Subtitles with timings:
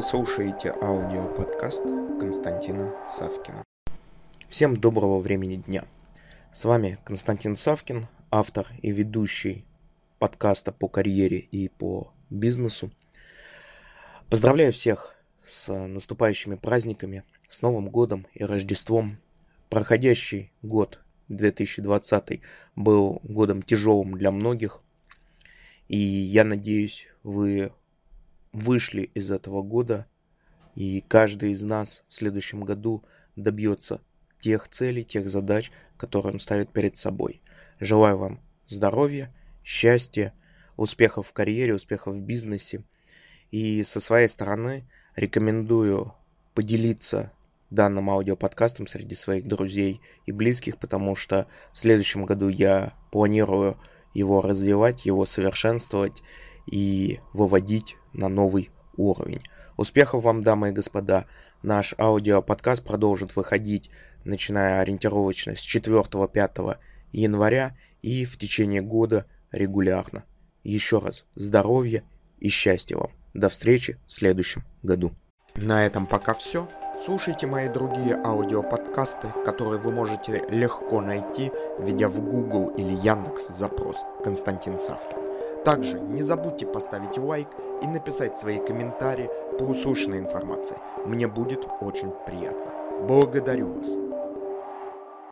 [0.00, 1.82] Вы слушаете аудиоподкаст
[2.18, 3.62] Константина Савкина.
[4.48, 5.84] Всем доброго времени дня.
[6.50, 9.66] С вами Константин Савкин, автор и ведущий
[10.18, 12.90] подкаста по карьере и по бизнесу.
[14.30, 19.18] Поздравляю всех с наступающими праздниками, с Новым годом и Рождеством.
[19.68, 22.40] Проходящий год 2020
[22.74, 24.80] был годом тяжелым для многих.
[25.88, 27.70] И я надеюсь, вы
[28.52, 30.06] вышли из этого года,
[30.74, 33.04] и каждый из нас в следующем году
[33.36, 34.00] добьется
[34.38, 37.42] тех целей, тех задач, которые он ставит перед собой.
[37.78, 40.32] Желаю вам здоровья, счастья,
[40.76, 42.84] успехов в карьере, успехов в бизнесе.
[43.50, 46.14] И со своей стороны рекомендую
[46.54, 47.32] поделиться
[47.68, 53.78] данным аудиоподкастом среди своих друзей и близких, потому что в следующем году я планирую
[54.12, 56.22] его развивать, его совершенствовать
[56.66, 59.42] и выводить на новый уровень.
[59.76, 61.26] Успехов вам, дамы и господа!
[61.62, 63.90] Наш аудиоподкаст продолжит выходить,
[64.24, 66.78] начиная ориентировочно с 4-5
[67.12, 70.24] января и в течение года регулярно.
[70.62, 72.02] Еще раз здоровья
[72.38, 73.10] и счастья вам.
[73.34, 75.12] До встречи в следующем году.
[75.54, 76.68] На этом пока все.
[77.04, 84.04] Слушайте мои другие аудиоподкасты, которые вы можете легко найти, введя в Google или Яндекс запрос
[84.22, 85.18] «Константин Савкин».
[85.64, 87.48] Также не забудьте поставить лайк
[87.82, 90.76] и написать свои комментарии по услышанной информации.
[91.04, 92.72] Мне будет очень приятно.
[93.06, 94.09] Благодарю вас.